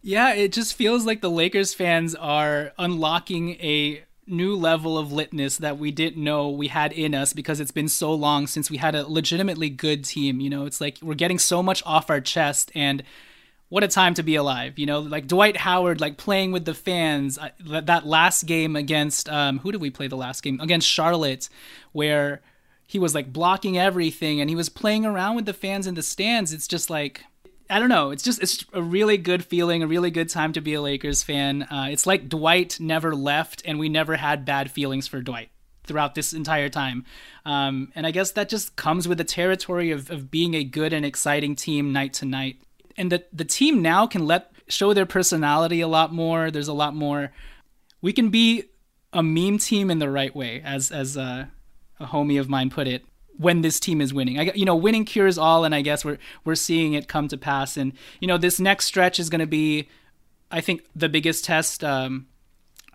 [0.00, 5.58] Yeah, it just feels like the Lakers fans are unlocking a new level of litness
[5.58, 8.76] that we didn't know we had in us because it's been so long since we
[8.76, 10.40] had a legitimately good team.
[10.40, 13.02] You know, it's like we're getting so much off our chest and
[13.68, 15.00] what a time to be alive you know?
[15.00, 19.80] Like dwight howard like playing with the fans that last game against um, who did
[19.80, 20.60] we play the last game?
[20.60, 21.48] Against charlotte
[21.92, 22.40] where
[22.86, 26.02] he was like blocking everything and he was playing around with the fans in the
[26.02, 26.52] stands.
[26.52, 27.24] It's just like
[27.70, 30.60] i don't know it's just it's a really good feeling a really good time to
[30.60, 34.70] be a lakers fan uh, it's like dwight never left and we never had bad
[34.70, 35.50] feelings for dwight
[35.84, 37.02] throughout this entire time.
[37.46, 40.92] Um, and I guess that just comes with the territory of, of being a good
[40.92, 42.60] and exciting team night to night
[42.98, 46.50] and the the team now can let show their personality a lot more.
[46.50, 47.32] There's a lot more.
[48.02, 48.64] We can be
[49.12, 51.50] a meme team in the right way, as as a,
[51.98, 53.06] a homie of mine put it.
[53.38, 54.38] When this team is winning.
[54.38, 57.38] I, you know, winning cures all, and I guess we're we're seeing it come to
[57.38, 57.76] pass.
[57.76, 59.88] And you know, this next stretch is going to be,
[60.50, 62.26] I think, the biggest test um,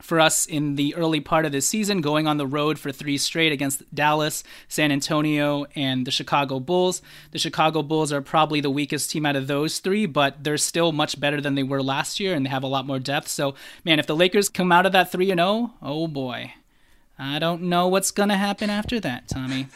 [0.01, 3.17] for us in the early part of this season, going on the road for three
[3.17, 7.01] straight against Dallas, San Antonio, and the Chicago Bulls.
[7.31, 10.91] The Chicago Bulls are probably the weakest team out of those three, but they're still
[10.91, 13.29] much better than they were last year, and they have a lot more depth.
[13.29, 16.53] So, man, if the Lakers come out of that three and zero, oh, oh boy.
[17.17, 19.67] I don't know what's going to happen after that, Tommy.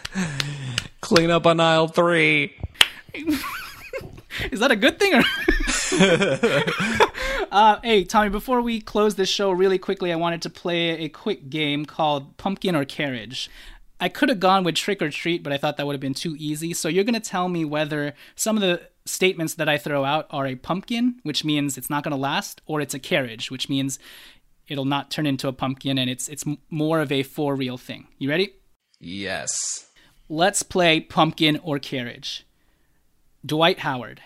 [1.02, 2.56] Clean up on aisle three.
[4.52, 5.16] Is that a good thing?
[5.16, 5.24] Or
[7.52, 11.10] uh, hey, Tommy, before we close this show really quickly, I wanted to play a
[11.10, 13.50] quick game called Pumpkin or Carriage.
[14.00, 16.14] I could have gone with Trick or Treat, but I thought that would have been
[16.14, 16.74] too easy.
[16.74, 20.28] So you're going to tell me whether some of the statements that I throw out
[20.30, 23.70] are a pumpkin, which means it's not going to last, or it's a carriage, which
[23.70, 23.98] means
[24.68, 28.08] it'll not turn into a pumpkin and it's it's more of a for real thing.
[28.18, 28.54] You ready?
[29.00, 29.88] Yes.
[30.30, 32.46] Let's play pumpkin or carriage.
[33.46, 34.22] Dwight Howard.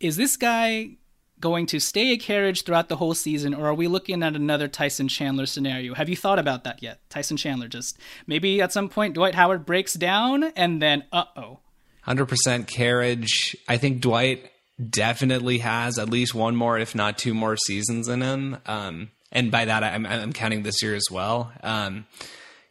[0.00, 0.96] Is this guy
[1.40, 4.66] going to stay a carriage throughout the whole season or are we looking at another
[4.66, 5.94] Tyson Chandler scenario?
[5.94, 7.00] Have you thought about that yet?
[7.10, 11.60] Tyson Chandler just maybe at some point Dwight Howard breaks down and then uh-oh.
[12.06, 13.56] 100% carriage.
[13.68, 14.50] I think Dwight
[14.90, 18.58] definitely has at least one more if not two more seasons in him.
[18.66, 21.52] Um, and by that I'm, I'm counting this year as well.
[21.62, 22.06] Um,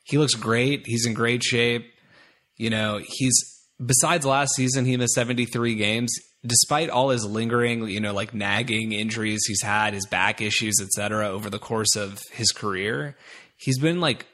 [0.04, 0.84] he looks great.
[0.86, 1.92] He's in great shape.
[2.58, 3.34] You know, he's
[3.84, 6.14] besides last season, he missed 73 games.
[6.46, 11.30] Despite all his lingering, you know, like nagging injuries he's had, his back issues, etc.,
[11.30, 13.16] over the course of his career,
[13.56, 14.26] he's been like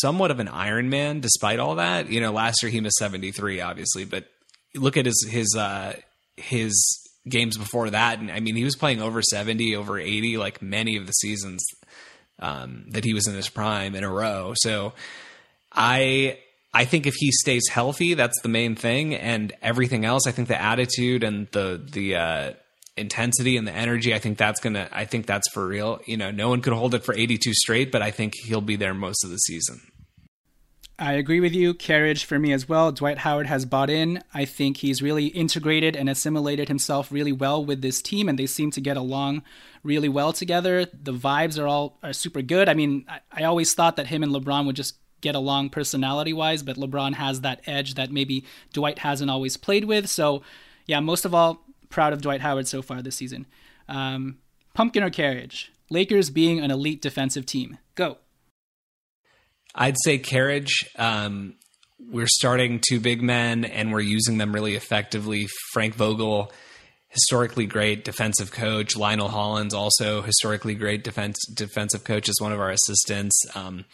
[0.00, 1.20] somewhat of an Iron Man.
[1.20, 4.26] Despite all that, you know, last year he missed 73, obviously, but
[4.74, 5.94] look at his his uh,
[6.36, 10.62] his games before that, and I mean, he was playing over 70, over 80, like
[10.62, 11.64] many of the seasons
[12.38, 14.52] um, that he was in his prime in a row.
[14.56, 14.92] So
[15.72, 16.38] I
[16.72, 20.26] I think if he stays healthy, that's the main thing, and everything else.
[20.26, 22.52] I think the attitude and the the uh,
[22.96, 24.14] intensity and the energy.
[24.14, 24.88] I think that's gonna.
[24.92, 26.00] I think that's for real.
[26.06, 28.76] You know, no one could hold it for 82 straight, but I think he'll be
[28.76, 29.80] there most of the season.
[30.98, 31.74] I agree with you.
[31.74, 32.90] Carriage for me as well.
[32.90, 34.22] Dwight Howard has bought in.
[34.32, 38.46] I think he's really integrated and assimilated himself really well with this team, and they
[38.46, 39.42] seem to get along
[39.82, 40.86] really well together.
[40.86, 42.68] The vibes are all are super good.
[42.68, 46.32] I mean, I, I always thought that him and LeBron would just get along personality
[46.32, 50.08] wise, but LeBron has that edge that maybe Dwight hasn't always played with.
[50.08, 50.42] So,
[50.86, 53.46] yeah, most of all, proud of Dwight Howard so far this season.
[53.88, 54.38] Um,
[54.72, 55.72] pumpkin or carriage?
[55.90, 57.78] Lakers being an elite defensive team.
[57.94, 58.18] Go.
[59.76, 60.88] I'd say carriage.
[60.96, 61.54] Um,
[61.98, 65.48] we're starting two big men and we're using them really effectively.
[65.72, 66.50] Frank Vogel,
[67.08, 68.96] historically great defensive coach.
[68.96, 73.38] Lionel Hollins, also historically great defense defensive coach, is one of our assistants.
[73.54, 73.84] Um,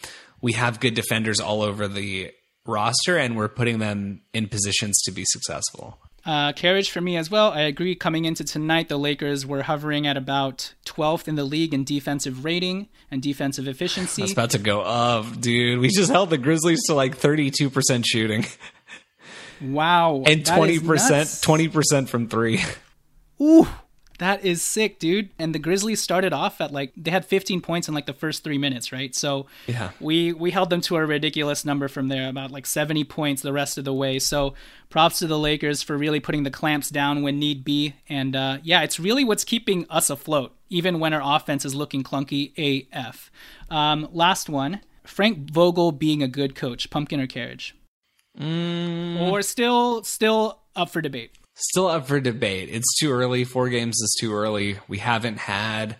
[0.41, 2.31] we have good defenders all over the
[2.65, 5.97] roster, and we're putting them in positions to be successful.
[6.25, 7.51] Uh, carriage for me as well.
[7.51, 7.95] I agree.
[7.95, 12.45] Coming into tonight, the Lakers were hovering at about 12th in the league in defensive
[12.45, 14.21] rating and defensive efficiency.
[14.21, 15.79] That's about to go up, dude.
[15.79, 18.45] We just held the Grizzlies to like 32% shooting.
[19.61, 20.23] Wow.
[20.25, 22.63] and 20%, 20% from three.
[23.41, 23.67] Ooh,
[24.23, 25.29] that is sick, dude.
[25.37, 28.43] And the Grizzlies started off at like they had 15 points in like the first
[28.43, 29.13] three minutes, right?
[29.13, 33.03] So yeah, we we held them to a ridiculous number from there, about like 70
[33.03, 34.19] points the rest of the way.
[34.19, 34.53] So
[34.89, 37.95] props to the Lakers for really putting the clamps down when need be.
[38.07, 42.03] And uh, yeah, it's really what's keeping us afloat, even when our offense is looking
[42.03, 42.53] clunky
[42.91, 43.29] AF.
[43.69, 47.75] Um, last one, Frank Vogel being a good coach, pumpkin or carriage,
[48.39, 49.19] mm.
[49.19, 51.31] or still still up for debate.
[51.55, 52.69] Still up for debate.
[52.71, 53.43] It's too early.
[53.43, 54.79] Four games is too early.
[54.87, 55.97] We haven't had.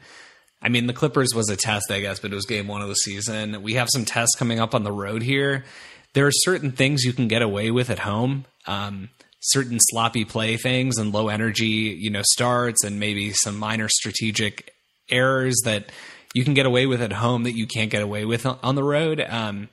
[0.62, 2.88] I mean, the Clippers was a test, I guess, but it was game one of
[2.88, 3.62] the season.
[3.62, 5.66] We have some tests coming up on the road here.
[6.14, 8.46] There are certain things you can get away with at home.
[8.66, 9.10] Um,
[9.42, 14.74] certain sloppy play things and low energy, you know, starts and maybe some minor strategic
[15.10, 15.92] errors that
[16.34, 18.84] you can get away with at home that you can't get away with on the
[18.84, 19.24] road.
[19.28, 19.70] Um,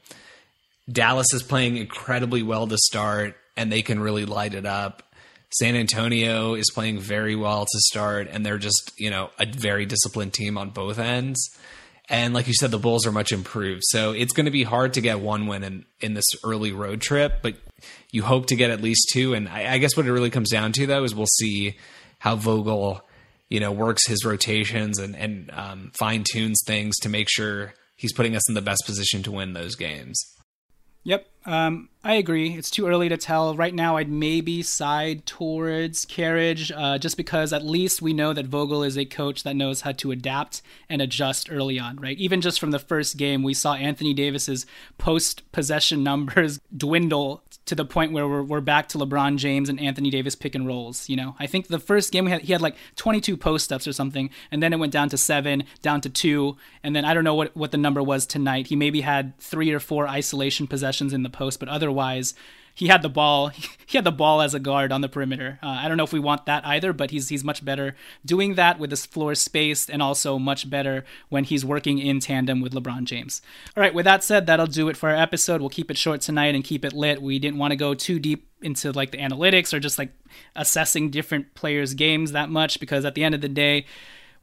[0.91, 5.03] Dallas is playing incredibly well to start, and they can really light it up.
[5.53, 9.85] San Antonio is playing very well to start, and they're just, you know, a very
[9.85, 11.51] disciplined team on both ends.
[12.09, 13.83] And like you said, the Bulls are much improved.
[13.85, 17.01] So it's going to be hard to get one win in, in this early road
[17.01, 17.55] trip, but
[18.11, 19.35] you hope to get at least two.
[19.35, 21.77] And I, I guess what it really comes down to, though, is we'll see
[22.19, 23.01] how Vogel,
[23.49, 28.13] you know, works his rotations and, and um, fine tunes things to make sure he's
[28.13, 30.21] putting us in the best position to win those games.
[31.05, 32.55] Yep, Um, I agree.
[32.55, 33.55] It's too early to tell.
[33.55, 38.47] Right now, I'd maybe side towards Carriage, uh, just because at least we know that
[38.47, 42.19] Vogel is a coach that knows how to adapt and adjust early on, right?
[42.19, 44.67] Even just from the first game, we saw Anthony Davis's
[44.99, 49.79] post possession numbers dwindle to the point where we're, we're back to LeBron James and
[49.79, 51.09] Anthony Davis pick and rolls.
[51.09, 53.87] You know, I think the first game we had, he had like 22 post ups
[53.87, 57.15] or something, and then it went down to seven, down to two, and then I
[57.15, 58.67] don't know what, what the number was tonight.
[58.67, 62.35] He maybe had three or four isolation possessions in the post, but otherwise,
[62.81, 63.53] he had the ball.
[63.91, 65.59] He had the ball as a guard on the perimeter.
[65.61, 68.55] Uh, I don't know if we want that either, but he's he's much better doing
[68.55, 72.73] that with his floor spaced, and also much better when he's working in tandem with
[72.73, 73.43] LeBron James.
[73.77, 75.61] All right, with that said, that'll do it for our episode.
[75.61, 77.21] We'll keep it short tonight and keep it lit.
[77.21, 80.13] We didn't want to go too deep into like the analytics or just like
[80.55, 83.87] assessing different players' games that much because at the end of the day,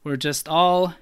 [0.04, 0.92] we're just all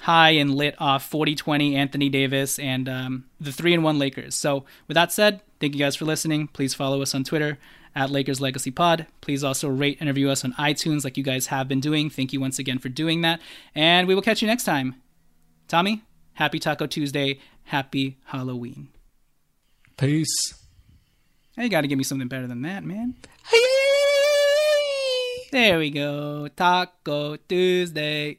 [0.00, 4.34] high and lit off 40-20 Anthony Davis and um, the three and one Lakers.
[4.34, 6.46] So with that said, thank you guys for listening.
[6.48, 7.56] Please follow us on Twitter
[7.94, 9.06] at Lakers Legacy Pod.
[9.22, 12.10] Please also rate and review us on iTunes like you guys have been doing.
[12.10, 13.40] Thank you once again for doing that.
[13.74, 14.96] And we will catch you next time.
[15.66, 16.02] Tommy,
[16.34, 17.40] happy Taco Tuesday.
[17.62, 18.88] Happy Halloween.
[19.96, 20.52] Peace.
[21.56, 23.14] Hey, you got to give me something better than that, man.
[25.50, 26.48] There we go.
[26.48, 28.38] Taco Tuesday.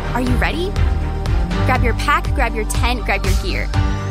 [0.13, 0.71] Are you ready?
[1.65, 3.69] Grab your pack, grab your tent, grab your gear.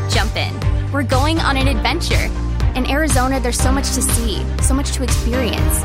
[0.09, 0.53] Jump in.
[0.91, 2.31] We're going on an adventure.
[2.75, 5.83] In Arizona, there's so much to see, so much to experience.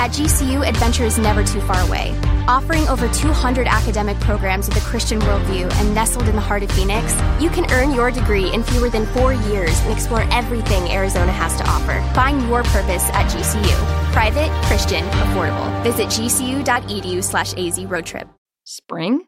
[0.00, 2.18] At GCU, adventure is never too far away.
[2.46, 6.72] Offering over 200 academic programs with a Christian worldview and nestled in the heart of
[6.72, 11.32] Phoenix, you can earn your degree in fewer than four years and explore everything Arizona
[11.32, 12.00] has to offer.
[12.14, 14.12] Find your purpose at GCU.
[14.12, 15.82] Private, Christian, affordable.
[15.82, 18.28] Visit gcu.edu slash az road trip.
[18.64, 19.27] Spring?